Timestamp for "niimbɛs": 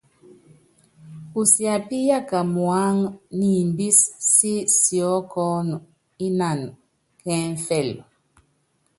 3.39-3.99